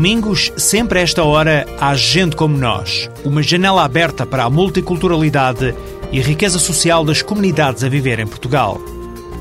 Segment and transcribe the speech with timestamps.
[0.00, 3.10] Domingos, sempre a esta hora, há gente como nós.
[3.22, 5.74] Uma janela aberta para a multiculturalidade
[6.10, 8.80] e a riqueza social das comunidades a viver em Portugal.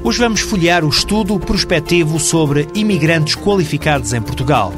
[0.04, 4.74] Hoje vamos folhear o estudo prospectivo sobre imigrantes qualificados em Portugal.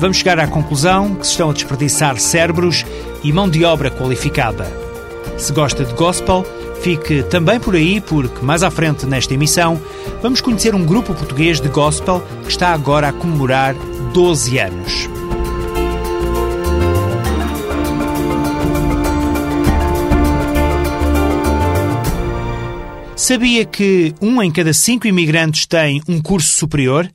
[0.00, 2.86] Vamos chegar à conclusão que se estão a desperdiçar cérebros
[3.22, 4.64] e mão de obra qualificada.
[5.36, 6.42] Se gosta de gospel,
[6.82, 9.80] fique também por aí, porque mais à frente nesta emissão
[10.22, 13.74] vamos conhecer um grupo português de gospel que está agora a comemorar
[14.12, 15.08] 12 anos.
[23.28, 27.10] Sabia que um em cada cinco imigrantes tem um curso superior?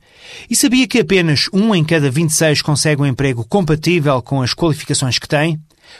[0.48, 5.18] E sabia que apenas um em cada 26 consegue um emprego compatível com as qualificações
[5.18, 5.58] que tem?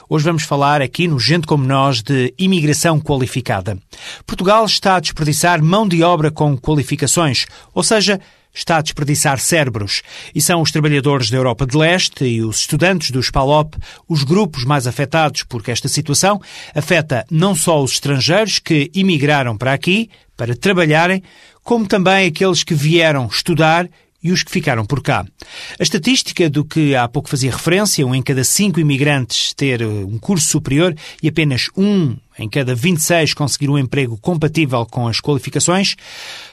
[0.08, 3.78] Hoje vamos falar aqui no Gente Como Nós de imigração qualificada.
[4.26, 8.20] Portugal está a desperdiçar mão de obra com qualificações, ou seja,
[8.54, 10.02] está a desperdiçar cérebros.
[10.34, 13.74] E são os trabalhadores da Europa de Leste e os estudantes do SPALOP
[14.08, 16.40] os grupos mais afetados porque esta situação
[16.74, 21.22] afeta não só os estrangeiros que imigraram para aqui para trabalharem,
[21.62, 23.88] como também aqueles que vieram estudar
[24.24, 25.24] e os que ficaram por cá.
[25.78, 30.18] A estatística do que há pouco fazia referência, um em cada cinco imigrantes ter um
[30.18, 35.96] curso superior e apenas um em cada 26 conseguir um emprego compatível com as qualificações,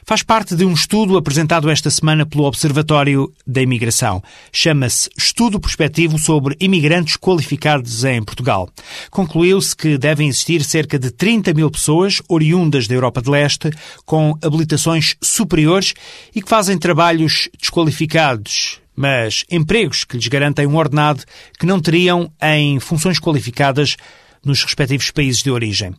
[0.03, 4.21] faz parte de um estudo apresentado esta semana pelo Observatório da Imigração.
[4.51, 8.69] Chama-se Estudo Prospectivo sobre Imigrantes Qualificados em Portugal.
[9.09, 13.69] Concluiu-se que devem existir cerca de 30 mil pessoas oriundas da Europa de Leste
[14.05, 15.93] com habilitações superiores
[16.35, 21.23] e que fazem trabalhos desqualificados, mas empregos que lhes garantem um ordenado
[21.59, 23.95] que não teriam em funções qualificadas
[24.45, 25.93] nos respectivos países de origem.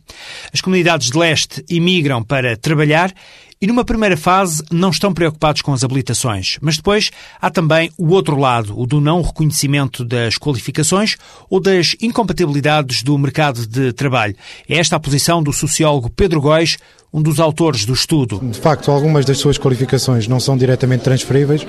[0.53, 3.13] As comunidades de leste imigram para trabalhar
[3.63, 6.57] e, numa primeira fase, não estão preocupados com as habilitações.
[6.61, 7.11] Mas depois
[7.41, 11.15] há também o outro lado, o do não reconhecimento das qualificações
[11.49, 14.35] ou das incompatibilidades do mercado de trabalho.
[14.67, 16.77] É esta a posição do sociólogo Pedro Góis,
[17.13, 18.39] um dos autores do estudo.
[18.41, 21.65] De facto, algumas das suas qualificações não são diretamente transferíveis.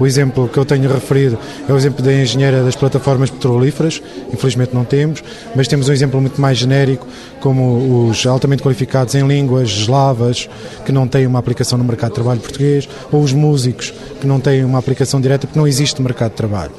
[0.00, 4.02] O exemplo que eu tenho referido é o exemplo da engenheira das plataformas petrolíferas,
[4.32, 5.22] infelizmente não temos,
[5.54, 7.06] mas temos um exemplo muito mais genérico,
[7.40, 10.48] como os altamente qualificados em línguas eslavas,
[10.84, 14.40] que não têm uma aplicação no mercado de trabalho português, ou os músicos, que não
[14.40, 16.72] têm uma aplicação direta porque não existe mercado de trabalho.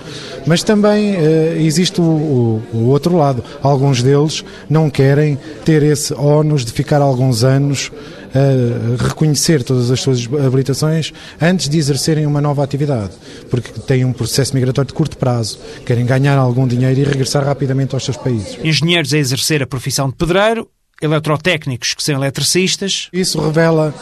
[0.45, 3.43] Mas também uh, existe o, o, o outro lado.
[3.61, 7.91] Alguns deles não querem ter esse ónus de ficar alguns anos
[8.37, 11.11] a reconhecer todas as suas habilitações
[11.41, 13.11] antes de exercerem uma nova atividade,
[13.49, 17.95] porque têm um processo migratório de curto prazo, querem ganhar algum dinheiro e regressar rapidamente
[17.95, 18.57] aos seus países.
[18.63, 20.67] Engenheiros a exercer a profissão de pedreiro,
[21.01, 23.09] eletrotécnicos que são eletricistas.
[23.13, 23.93] Isso revela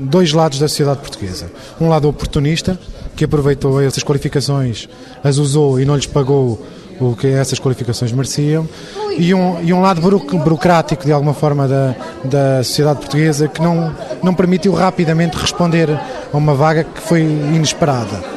[0.00, 1.50] dois lados da sociedade portuguesa.
[1.80, 2.78] Um lado oportunista,
[3.16, 4.88] que aproveitou essas qualificações,
[5.22, 6.64] as usou e não lhes pagou
[7.10, 8.68] o que essas qualificações mereciam,
[9.16, 13.94] e um, e um lado burocrático, de alguma forma, da, da sociedade portuguesa que não,
[14.22, 18.31] não permitiu rapidamente responder a uma vaga que foi inesperada.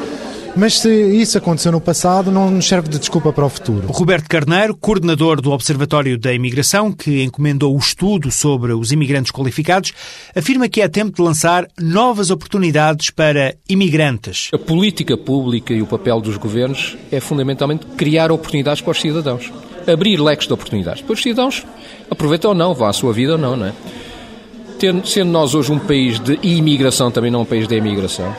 [0.58, 3.88] Mas se isso aconteceu no passado, não nos serve de desculpa para o futuro.
[3.92, 9.92] Roberto Carneiro, coordenador do Observatório da Imigração, que encomendou o estudo sobre os imigrantes qualificados,
[10.34, 14.50] afirma que é tempo de lançar novas oportunidades para imigrantes.
[14.54, 19.52] A política pública e o papel dos governos é fundamentalmente criar oportunidades para os cidadãos.
[19.86, 21.02] Abrir leques de oportunidades.
[21.02, 21.66] Depois os cidadãos
[22.10, 23.74] aproveitam ou não, vão à sua vida ou não, não é?
[25.06, 28.36] Sendo nós hoje um país de imigração, também não um país de emigração,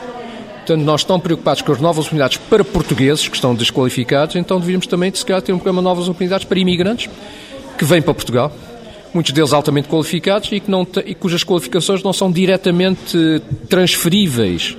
[0.67, 4.85] Portanto, nós estamos preocupados com as novas oportunidades para portugueses que estão desqualificados, então devíamos
[4.85, 7.09] também, se calhar, ter um programa de novas oportunidades para imigrantes
[7.77, 8.51] que vêm para Portugal,
[9.13, 14.75] muitos deles altamente qualificados e, que não e cujas qualificações não são diretamente transferíveis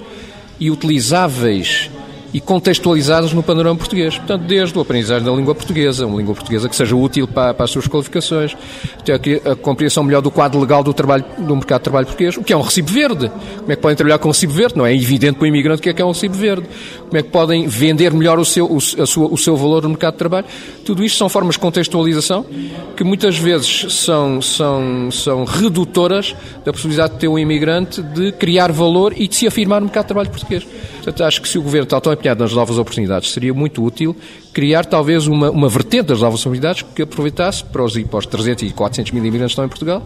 [0.61, 1.89] e utilizáveis
[2.33, 4.17] e contextualizadas no panorama português.
[4.17, 7.65] Portanto, desde o aprendizagem da língua portuguesa, uma língua portuguesa que seja útil para, para
[7.65, 8.57] as suas qualificações,
[8.99, 12.37] até a, a compreensão melhor do quadro legal do, trabalho, do mercado de trabalho português,
[12.37, 13.31] o que é um recibo verde.
[13.59, 14.77] Como é que podem trabalhar com um recibo verde?
[14.77, 16.67] Não é evidente para o imigrante o que é que é um recibo verde.
[17.07, 20.13] Como é que podem vender melhor o seu, o, sua, o seu valor no mercado
[20.13, 20.47] de trabalho?
[20.85, 22.45] Tudo isto são formas de contextualização
[22.97, 26.35] que muitas vezes são, são, são redutoras
[26.65, 30.05] da possibilidade de ter um imigrante de criar valor e de se afirmar no mercado
[30.05, 30.67] de trabalho português.
[30.97, 34.17] Portanto, acho que se o Governo, tal empenhado nas novas oportunidades, seria muito útil
[34.53, 38.71] criar talvez uma, uma vertente das novas oportunidades que aproveitasse para os, para os 300
[38.71, 40.03] e 400 mil imigrantes que estão em Portugal,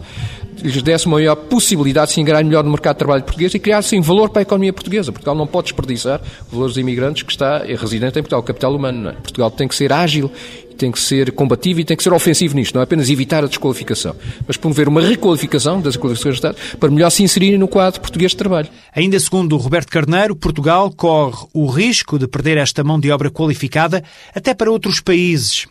[0.61, 3.99] lhes desse maior possibilidade de se ingrar melhor no mercado de trabalho português e criasse
[3.99, 5.11] valor para a economia portuguesa.
[5.11, 6.21] Portugal não pode desperdiçar
[6.51, 9.09] valores imigrantes que está residente em Portugal, o capital humano.
[9.09, 9.13] É?
[9.13, 10.31] Portugal tem que ser ágil
[10.73, 13.47] tem que ser combativo e tem que ser ofensivo nisto, não é apenas evitar a
[13.47, 14.15] desqualificação,
[14.47, 18.31] mas promover uma requalificação das qualificações de Estado para melhor se inserirem no quadro português
[18.31, 18.69] de trabalho.
[18.95, 24.03] Ainda segundo Roberto Carneiro, Portugal corre o risco de perder esta mão de obra qualificada
[24.33, 25.67] até para outros países.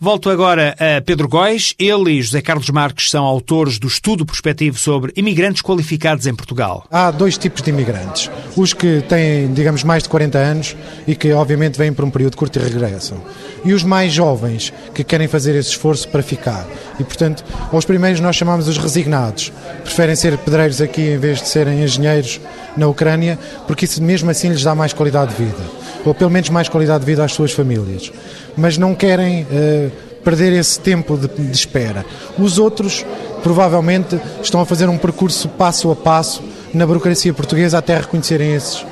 [0.00, 1.74] Volto agora a Pedro Góis.
[1.78, 6.84] Ele e José Carlos Marques são autores do estudo prospectivo sobre imigrantes qualificados em Portugal.
[6.90, 8.30] Há dois tipos de imigrantes.
[8.56, 10.76] Os que têm, digamos, mais de 40 anos
[11.06, 13.22] e que, obviamente, vêm por um período curto e regressam.
[13.64, 16.66] E os mais jovens, que querem fazer esse esforço para ficar.
[17.00, 19.52] E, portanto, aos primeiros nós chamamos os resignados.
[19.82, 22.40] Preferem ser pedreiros aqui em vez de serem engenheiros
[22.76, 25.62] na Ucrânia, porque isso mesmo assim lhes dá mais qualidade de vida.
[26.04, 28.12] Ou pelo menos mais qualidade de vida às suas famílias
[28.56, 29.90] mas não querem uh,
[30.22, 32.04] perder esse tempo de, de espera.
[32.38, 33.04] Os outros,
[33.42, 38.84] provavelmente, estão a fazer um percurso passo a passo na burocracia portuguesa até reconhecerem esses,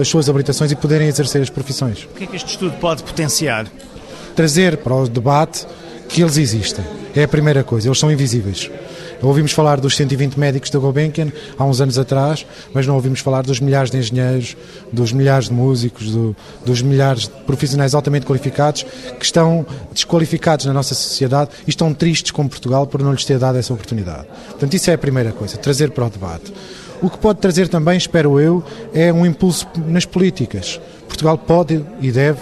[0.00, 2.04] as suas habilitações e poderem exercer as profissões.
[2.04, 3.66] O que é que este estudo pode potenciar?
[4.38, 5.66] Trazer para o debate
[6.08, 6.84] que eles existem.
[7.12, 8.70] É a primeira coisa, eles são invisíveis.
[9.20, 13.42] Ouvimos falar dos 120 médicos da Gulbenkian há uns anos atrás, mas não ouvimos falar
[13.42, 14.56] dos milhares de engenheiros,
[14.92, 18.86] dos milhares de músicos, do, dos milhares de profissionais altamente qualificados
[19.18, 23.40] que estão desqualificados na nossa sociedade e estão tristes com Portugal por não lhes ter
[23.40, 24.28] dado essa oportunidade.
[24.50, 26.54] Portanto, isso é a primeira coisa, trazer para o debate.
[27.02, 28.62] O que pode trazer também, espero eu,
[28.94, 30.80] é um impulso nas políticas.
[31.08, 32.38] Portugal pode e deve,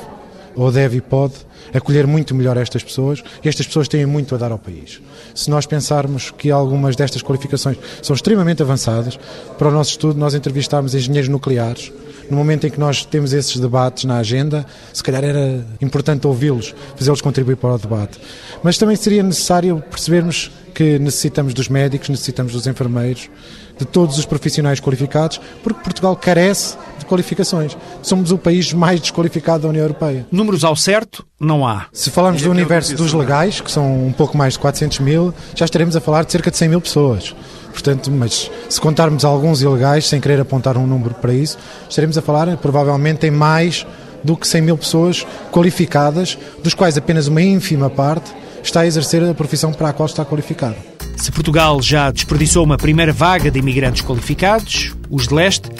[0.56, 1.35] ou deve e pode,
[1.73, 5.00] acolher muito melhor estas pessoas e estas pessoas têm muito a dar ao país.
[5.35, 9.19] Se nós pensarmos que algumas destas qualificações são extremamente avançadas,
[9.58, 11.93] para o nosso estudo nós entrevistámos engenheiros nucleares,
[12.31, 16.75] no momento em que nós temos esses debates na agenda, se calhar era importante ouvi-los,
[16.97, 18.19] fazê-los contribuir para o debate.
[18.62, 23.31] Mas também seria necessário percebermos que necessitamos dos médicos, necessitamos dos enfermeiros,
[23.78, 27.75] de todos os profissionais qualificados, porque Portugal carece de qualificações.
[28.02, 30.26] Somos o país mais desqualificado da União Europeia.
[30.31, 31.87] Números ao certo, não há.
[31.94, 35.64] Se falarmos do universo dos legais, que são um pouco mais de 400 mil, já
[35.64, 37.34] estaremos a falar de cerca de 100 mil pessoas.
[37.72, 41.56] Portanto, mas se contarmos alguns ilegais, sem querer apontar um número para isso,
[41.88, 43.87] estaremos a falar provavelmente em mais
[44.22, 48.31] do que 100 mil pessoas qualificadas, dos quais apenas uma ínfima parte
[48.66, 50.76] está a exercer a profissão para a qual está qualificado.
[51.16, 55.70] Se Portugal já desperdiçou uma primeira vaga de imigrantes qualificados, os de leste,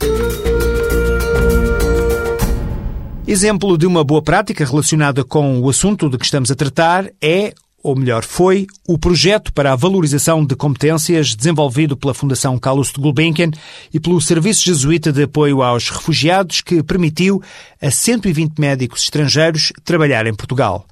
[3.27, 7.53] Exemplo de uma boa prática relacionada com o assunto de que estamos a tratar é
[7.87, 13.01] ou melhor, foi o projeto para a valorização de competências desenvolvido pela Fundação Carlos de
[13.01, 13.53] Gulbenkian
[13.95, 17.41] e pelo Serviço Jesuíta de Apoio aos Refugiados, que permitiu
[17.81, 20.85] a 120 médicos estrangeiros trabalhar em Portugal.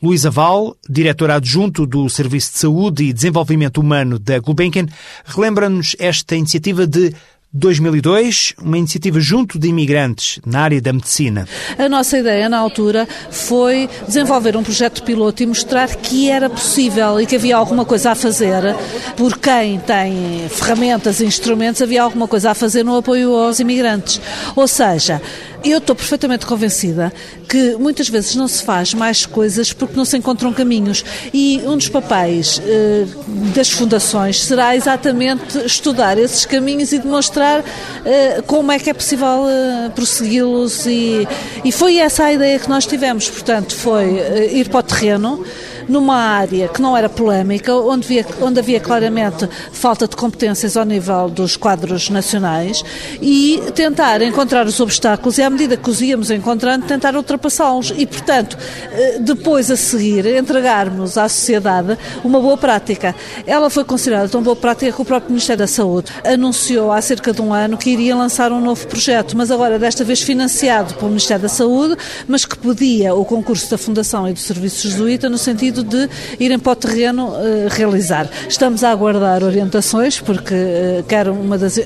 [0.00, 4.86] Luís Aval, diretor adjunto do Serviço de Saúde e Desenvolvimento Humano da Gulbenkian,
[5.24, 7.12] relembra-nos esta iniciativa de
[7.56, 11.48] 2002, uma iniciativa junto de imigrantes na área da medicina.
[11.78, 17.18] A nossa ideia na altura foi desenvolver um projeto piloto e mostrar que era possível
[17.20, 18.76] e que havia alguma coisa a fazer
[19.16, 24.20] por quem tem ferramentas e instrumentos, havia alguma coisa a fazer no apoio aos imigrantes.
[24.54, 25.22] Ou seja,
[25.70, 27.12] eu estou perfeitamente convencida
[27.48, 31.04] que muitas vezes não se faz mais coisas porque não se encontram caminhos.
[31.32, 33.06] E um dos papéis eh,
[33.54, 37.64] das fundações será exatamente estudar esses caminhos e demonstrar
[38.04, 40.86] eh, como é que é possível eh, prossegui-los.
[40.86, 41.26] E,
[41.64, 43.28] e foi essa a ideia que nós tivemos.
[43.28, 45.44] Portanto, foi eh, ir para o terreno
[45.88, 50.84] numa área que não era polémica, onde havia, onde havia claramente falta de competências ao
[50.84, 52.84] nível dos quadros nacionais
[53.20, 57.92] e tentar encontrar os obstáculos e, à medida que os íamos encontrando, tentar ultrapassá-los.
[57.96, 58.56] E, portanto,
[58.92, 63.14] eh, depois a seguir, entregarmos à sociedade uma boa prática.
[63.46, 67.32] Ela foi considerada tão boa prática que o próprio Ministério da Saúde anunciou há cerca
[67.32, 71.08] de um ano que iria lançar um novo projeto, mas agora desta vez financiado pelo
[71.08, 75.38] Ministério da Saúde, mas que pedia o concurso da Fundação e do Serviço Jesuíta no
[75.38, 78.28] sentido sentido de irem para o terreno uh, realizar.
[78.48, 81.78] Estamos a aguardar orientações, porque uh, quer uma das,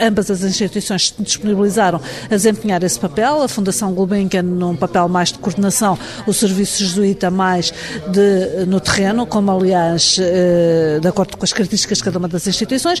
[0.00, 5.38] ambas as instituições disponibilizaram a desempenhar esse papel, a Fundação Gulbenkian num papel mais de
[5.38, 7.72] coordenação, o Serviço Jesuíta mais
[8.10, 12.46] de, no terreno, como aliás, uh, de acordo com as características de cada uma das
[12.46, 13.00] instituições.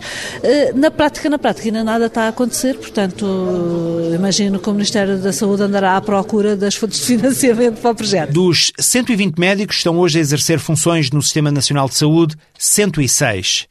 [0.74, 3.24] na prática, na prática, ainda nada está a acontecer, portanto,
[4.14, 7.94] imagino que o Ministério da Saúde andará à procura das fontes de financiamento para o
[7.94, 8.32] projeto.
[8.32, 13.66] Dos 120 médicos estão hoje a exercer funções no Sistema Nacional de Saúde, 106.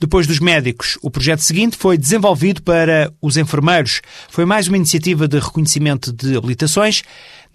[0.00, 4.00] Depois dos médicos, o projeto seguinte foi desenvolvido para os enfermeiros.
[4.28, 7.02] Foi mais uma iniciativa de reconhecimento de habilitações,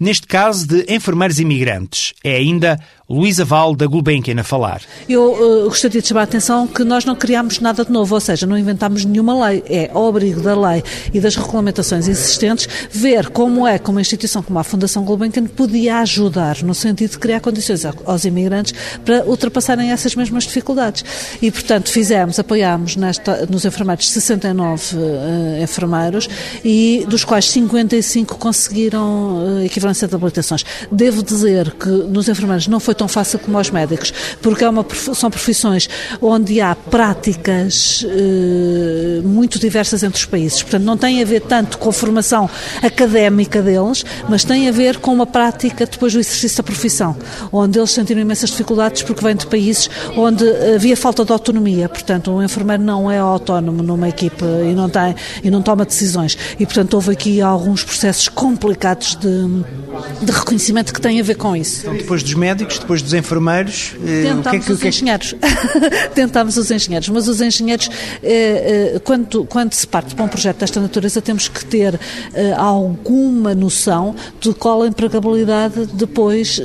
[0.00, 2.14] neste caso de enfermeiros imigrantes.
[2.24, 4.82] É ainda Luísa Val, da Gulbenkian, a falar.
[5.08, 8.20] Eu uh, gostaria de chamar a atenção que nós não criámos nada de novo, ou
[8.20, 9.64] seja, não inventámos nenhuma lei.
[9.66, 10.84] É ao abrigo da lei
[11.14, 16.00] e das regulamentações existentes ver como é que uma instituição como a Fundação Gulbenkian podia
[16.00, 21.02] ajudar no sentido de criar condições aos imigrantes para ultrapassarem essas mesmas dificuldades.
[21.40, 26.28] E, portanto, fizemos, apoiámos nesta, nos enfermeiros 69 uh, enfermeiros
[26.62, 30.62] e dos quais 55 conseguiram uh, equivalência de habilitações.
[30.92, 34.12] Devo dizer que nos enfermeiros não foi tão fácil como aos médicos,
[34.42, 35.88] porque é uma, são profissões
[36.20, 40.62] onde há práticas eh, muito diversas entre os países.
[40.62, 42.50] Portanto, não tem a ver tanto com a formação
[42.82, 47.16] académica deles, mas tem a ver com uma prática depois do exercício da profissão,
[47.52, 51.88] onde eles sentiram imensas dificuldades porque vêm de países onde havia falta de autonomia.
[51.88, 56.36] Portanto, um enfermeiro não é autónomo numa equipe e não, tem, e não toma decisões.
[56.58, 59.28] E, portanto, houve aqui alguns processos complicados de,
[60.22, 61.80] de reconhecimento que têm a ver com isso.
[61.82, 64.88] Então, depois dos médicos, depois dos enfermeiros, tentámos eh, o que é que, os que...
[64.88, 65.34] engenheiros.
[66.14, 67.90] tentámos os engenheiros, mas os engenheiros,
[68.22, 72.00] eh, eh, quando, quando se parte para um projeto desta natureza, temos que ter
[72.56, 76.60] alguma noção de qual a empregabilidade depois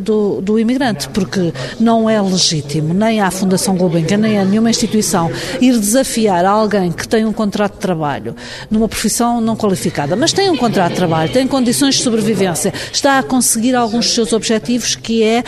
[0.00, 5.30] do, do imigrante, porque não é legítimo, nem à Fundação Gulbenkian, nem a nenhuma instituição,
[5.60, 8.36] ir desafiar alguém que tem um contrato de trabalho
[8.70, 13.18] numa profissão não qualificada, mas tem um contrato de trabalho, tem condições de sobrevivência, está
[13.18, 15.44] a conseguir alguns dos seus objetivos, que é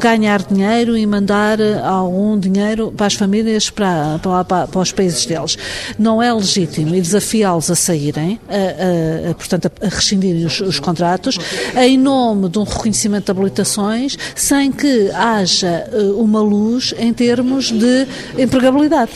[0.00, 5.26] ganhar dinheiro e mandar eh, algum dinheiro para as famílias, para, para, para, os países
[5.26, 5.56] deles.
[5.98, 10.78] Não é legítimo e desafiá-los a saírem, a, a, a, portanto, a rescindirem os, os,
[10.78, 11.38] contratos,
[11.76, 17.70] em nome de um reconhecimento de habilitações, sem que haja eh, uma luz em termos
[17.70, 18.06] de
[18.38, 19.12] empregabilidade.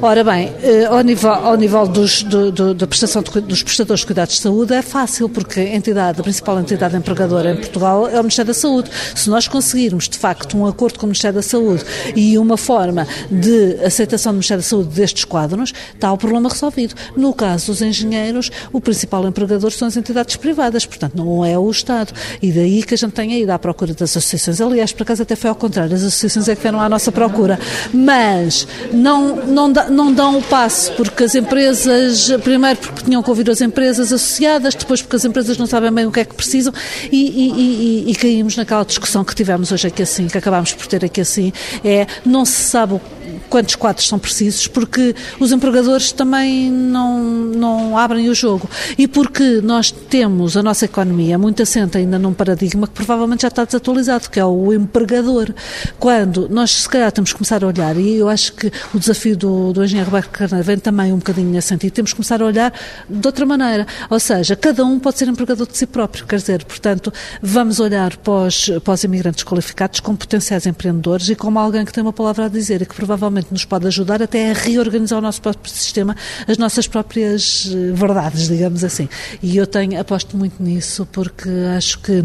[0.00, 0.52] Ora bem,
[0.88, 4.40] ao nível, ao nível dos, do, do, da prestação de, dos prestadores de cuidados de
[4.40, 8.52] saúde é fácil, porque a entidade, a principal entidade empregadora em Portugal é o Ministério
[8.52, 8.90] da Saúde.
[9.14, 13.06] Se nós conseguirmos, de facto, um acordo com o Ministério da Saúde e uma forma
[13.30, 16.94] de aceitação do Ministério da Saúde destes quadros, está o problema resolvido.
[17.16, 21.70] No caso dos engenheiros, o principal empregador são as entidades privadas, portanto, não é o
[21.70, 22.12] Estado.
[22.40, 24.60] E daí que a gente tenha ido à procura das associações.
[24.60, 27.58] Aliás, por acaso até foi ao contrário, as associações é que vieram à nossa procura.
[27.92, 33.48] Mas não, não, não dão o passo, porque as empresas, primeiro porque tinham que ouvir
[33.50, 36.72] as empresas associadas, depois porque as empresas não sabem bem o que é que precisam
[37.10, 40.86] e, e, e, e caímos naquela discussão que tivemos hoje aqui assim, que acabámos por
[40.86, 41.52] ter aqui assim,
[41.84, 43.00] é não se sabe
[43.48, 48.68] quantos quadros são precisos, porque os empregadores também não, não abrem o jogo.
[48.98, 53.48] E porque nós temos a nossa economia muito assente ainda num paradigma que provavelmente já
[53.48, 55.52] está desatualizado, que é o empregador.
[55.98, 59.36] Quando nós, se calhar, temos que começar a olhar, e eu acho que o desafio
[59.36, 62.44] do, do engenheiro Roberto Carneiro vem também um bocadinho nesse sentido, temos que começar a
[62.44, 62.72] olhar
[63.08, 63.86] de outra maneira.
[64.10, 68.16] Ou seja, cada um pode ser empregador de si próprio, quer dizer, portanto, vamos olhar
[68.16, 72.12] para os, para os imigrantes qualificados como potenciais empreendedores e como alguém que tem uma
[72.12, 75.40] palavra a dizer e que provavelmente eventualmente nos pode ajudar até a reorganizar o nosso
[75.40, 79.08] próprio sistema, as nossas próprias eh, verdades, digamos assim.
[79.42, 82.24] E eu tenho, aposto muito nisso, porque acho que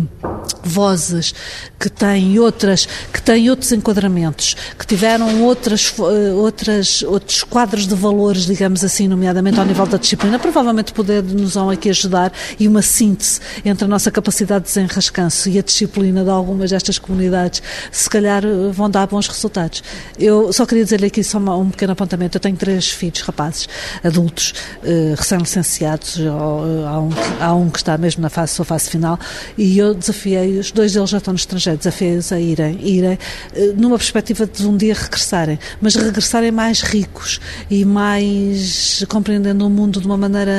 [0.64, 1.34] vozes
[1.80, 7.96] que têm outras, que têm outros enquadramentos, que tiveram outras, eh, outras, outros quadros de
[7.96, 12.68] valores, digamos assim, nomeadamente ao nível da disciplina, provavelmente poder nos vão aqui ajudar e
[12.68, 17.62] uma síntese entre a nossa capacidade de desenrascanço e a disciplina de algumas destas comunidades,
[17.92, 19.84] se calhar eh, vão dar bons resultados.
[20.18, 22.38] Eu só queria dizer-lhe aqui só um pequeno apontamento.
[22.38, 23.68] Eu tenho três filhos, rapazes,
[24.04, 24.54] adultos,
[24.84, 29.20] eh, recém-licenciados, há, um, há um que está mesmo na fase, sua fase final,
[29.58, 33.20] e eu desafiei-os, dois deles já estão no estrangeiro, desafiei-os a irem, irem
[33.54, 37.40] eh, numa perspectiva de um dia regressarem, mas regressarem mais ricos
[37.70, 40.54] e mais compreendendo o mundo de uma maneira,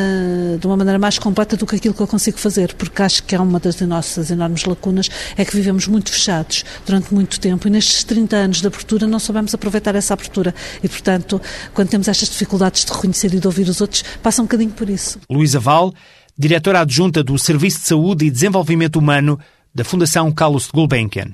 [0.61, 3.35] de uma maneira mais completa do que aquilo que eu consigo fazer, porque acho que
[3.35, 7.71] é uma das nossas enormes lacunas, é que vivemos muito fechados durante muito tempo e
[7.71, 11.41] nestes 30 anos de abertura não soubemos aproveitar essa abertura e, portanto,
[11.73, 14.91] quando temos estas dificuldades de reconhecer e de ouvir os outros, passa um bocadinho por
[14.91, 15.19] isso.
[15.31, 15.95] Luísa Val,
[16.37, 19.39] diretora adjunta do Serviço de Saúde e Desenvolvimento Humano
[19.75, 21.33] da Fundação Carlos Gulbenkian.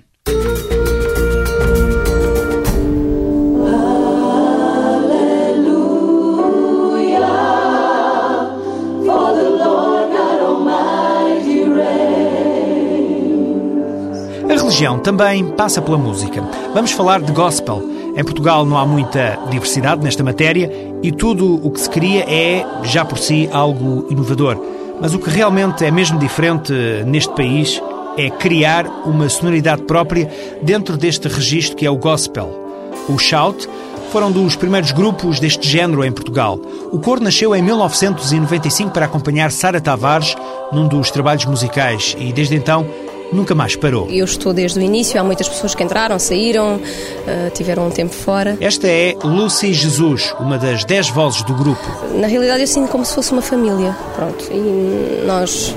[14.48, 16.42] A religião também passa pela música.
[16.72, 17.93] Vamos falar de gospel.
[18.16, 20.70] Em Portugal não há muita diversidade nesta matéria
[21.02, 24.56] e tudo o que se cria é, já por si, algo inovador.
[25.00, 26.72] Mas o que realmente é mesmo diferente
[27.06, 27.82] neste país
[28.16, 30.30] é criar uma sonoridade própria
[30.62, 32.62] dentro deste registro que é o gospel.
[33.08, 33.68] O Shout
[34.12, 36.60] foram dos primeiros grupos deste género em Portugal.
[36.92, 40.36] O coro nasceu em 1995 para acompanhar Sara Tavares
[40.70, 42.86] num dos trabalhos musicais e desde então
[43.34, 44.08] nunca mais parou.
[44.10, 48.14] Eu estou desde o início, há muitas pessoas que entraram, saíram, uh, tiveram um tempo
[48.14, 48.56] fora.
[48.60, 51.82] Esta é Lucy Jesus, uma das dez vozes do grupo.
[52.14, 55.74] Na realidade eu sinto como se fosse uma família, pronto, e nós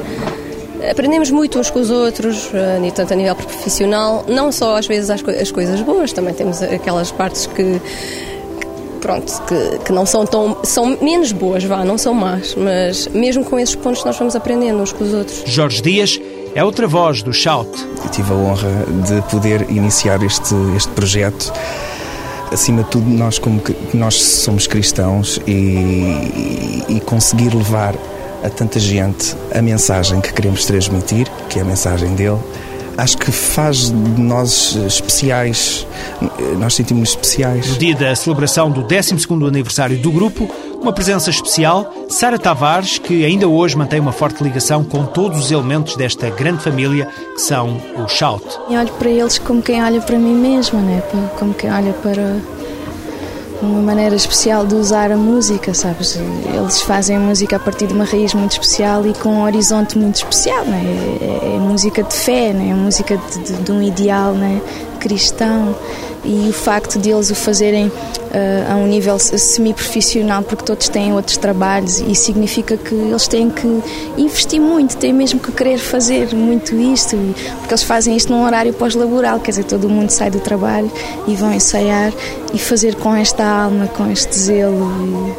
[0.89, 5.09] aprendemos muito uns com os outros, uh, tanto a nível profissional, não só às vezes
[5.09, 7.81] as, as coisas boas, também temos aquelas partes que
[9.01, 10.57] pronto, que, que, não são tão.
[10.63, 14.79] são menos boas, vá, não são más, mas mesmo com esses pontos nós vamos aprendendo
[14.81, 15.43] uns com os outros.
[15.45, 16.19] Jorge Dias
[16.57, 17.69] é outra voz do Shout.
[18.03, 18.67] Eu tive a honra
[19.05, 21.53] de poder iniciar este, este projeto.
[22.51, 27.93] Acima de tudo, nós, como que, nós somos cristãos e, e, e conseguir levar
[28.43, 32.39] a tanta gente a mensagem que queremos transmitir, que é a mensagem dele,
[32.97, 35.85] acho que faz de nós especiais,
[36.57, 37.67] nós sentimos especiais.
[37.67, 40.49] No dia da celebração do 12º aniversário do grupo,
[40.81, 45.51] uma presença especial, Sara Tavares, que ainda hoje mantém uma forte ligação com todos os
[45.51, 48.45] elementos desta grande família que são o Shout.
[48.69, 51.01] Eu olho para eles como quem olha para mim mesma, né?
[51.37, 52.37] como quem olha para
[53.61, 56.15] uma maneira especial de usar a música, sabes?
[56.15, 59.97] Eles fazem a música a partir de uma raiz muito especial e com um horizonte
[59.97, 60.83] muito especial, né?
[61.21, 62.69] é, é música de fé, né?
[62.69, 64.61] é música de, de, de um ideal né?
[64.97, 65.75] Cristão
[66.25, 71.13] e o facto de eles o fazerem uh, a um nível semi-profissional, porque todos têm
[71.13, 73.81] outros trabalhos, e significa que eles têm que
[74.17, 77.15] investir muito, têm mesmo que querer fazer muito isto,
[77.59, 80.91] porque eles fazem isto num horário pós-laboral, quer dizer, todo mundo sai do trabalho
[81.27, 82.11] e vão ensaiar
[82.53, 85.35] e fazer com esta alma, com este zelo.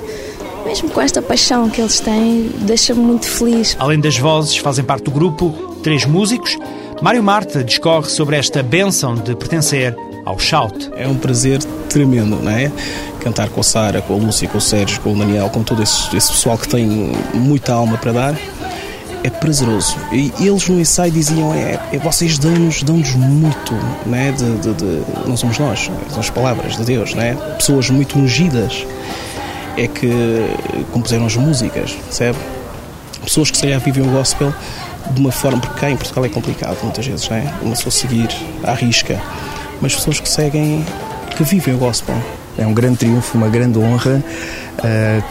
[0.64, 3.76] E mesmo com esta paixão que eles têm, deixa-me muito feliz.
[3.78, 6.58] Além das vozes, fazem parte do grupo três músicos.
[7.00, 10.90] Mário Marta discorre sobre esta bênção de pertencer ao Shout.
[10.96, 12.72] É um prazer tremendo, não é?
[13.20, 15.80] Cantar com a Sara, com a Lúcia, com o Sérgio, com o Daniel, com todo
[15.80, 18.40] esse, esse pessoal que tem muita alma para dar.
[19.22, 19.96] É prazeroso.
[20.12, 24.32] E eles no ensaio diziam: é, é vocês dão-nos dão muito, né?
[24.32, 27.36] De, de, de, não somos nós, são as palavras de Deus, né?
[27.56, 28.84] Pessoas muito ungidas
[29.76, 30.10] é que
[30.92, 32.38] compuseram as músicas, percebe?
[33.22, 34.52] Pessoas que se calhar vivem o gospel
[35.12, 37.52] de uma forma, porque cá em Portugal é complicado muitas vezes, né?
[37.62, 38.28] Uma pessoa seguir
[38.64, 39.20] à risca
[39.80, 40.84] mas pessoas que seguem,
[41.36, 42.14] que vivem o gospel.
[42.56, 44.22] É um grande triunfo, uma grande honra
[44.78, 45.24] uh,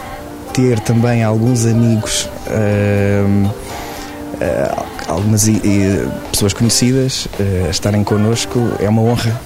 [0.52, 5.46] ter também alguns amigos, uh, uh, algumas
[6.30, 7.28] pessoas conhecidas
[7.70, 8.58] estarem connosco.
[8.80, 9.38] É uma honra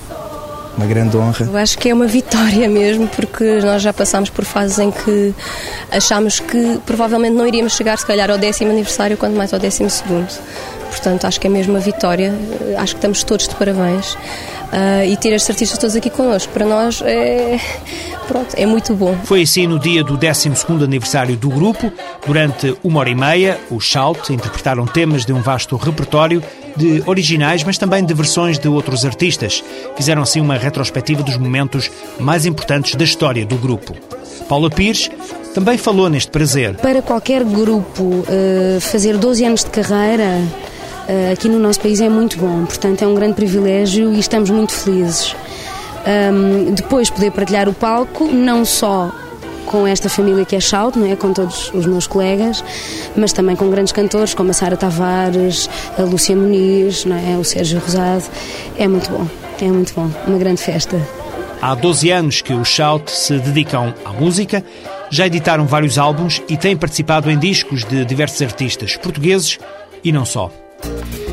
[0.76, 1.46] uma grande honra.
[1.46, 5.34] Eu acho que é uma vitória mesmo, porque nós já passámos por fases em que
[5.90, 9.90] achámos que provavelmente não iríamos chegar, se calhar, ao décimo aniversário, quanto mais ao décimo
[9.90, 10.28] segundo.
[10.90, 12.34] Portanto, acho que é mesmo uma vitória.
[12.76, 14.14] Acho que estamos todos de parabéns.
[14.72, 17.60] Uh, e ter estes artistas todos aqui connosco, para nós é,
[18.26, 19.14] pronto, é muito bom.
[19.24, 21.92] Foi assim no dia do 12º aniversário do grupo.
[22.26, 26.42] Durante uma hora e meia, os Shout interpretaram temas de um vasto repertório
[26.76, 29.62] de originais, mas também de versões de outros artistas.
[29.96, 33.94] Fizeram assim uma retrospectiva dos momentos mais importantes da história do grupo.
[34.48, 35.10] Paula Pires
[35.54, 36.74] também falou neste prazer.
[36.76, 40.40] Para qualquer grupo eh, fazer 12 anos de carreira
[41.08, 44.50] eh, aqui no nosso país é muito bom, portanto é um grande privilégio e estamos
[44.50, 45.34] muito felizes.
[46.04, 49.12] Um, depois poder partilhar o palco, não só
[49.72, 51.16] com esta família que é Shout, não é?
[51.16, 52.62] com todos os meus colegas,
[53.16, 57.38] mas também com grandes cantores como a Sara Tavares, a Lúcia Muniz, não é?
[57.38, 58.24] o Sérgio Rosado.
[58.78, 59.26] É muito bom,
[59.60, 61.00] é muito bom, uma grande festa.
[61.62, 64.62] Há 12 anos que os Shout se dedicam à música,
[65.10, 69.58] já editaram vários álbuns e têm participado em discos de diversos artistas portugueses
[70.04, 70.50] e não só.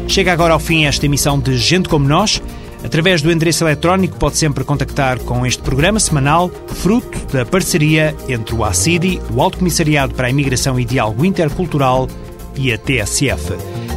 [0.07, 2.41] Chega agora ao fim esta emissão de Gente Como Nós.
[2.83, 8.55] Através do endereço eletrónico pode sempre contactar com este programa semanal, fruto da parceria entre
[8.55, 12.07] o ACIDI, o Alto Comissariado para a Imigração e Diálogo Intercultural,
[12.55, 13.53] e a TSF.